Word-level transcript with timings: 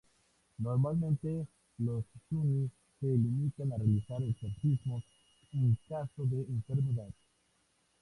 Normalmente 0.57 1.45
los 1.77 2.03
suni 2.27 2.71
se 2.99 3.05
limitan 3.05 3.71
a 3.71 3.77
realizar 3.77 4.19
exorcismos 4.23 5.03
en 5.53 5.77
caso 5.87 6.25
de 6.25 6.41
enfermedad. 6.41 7.13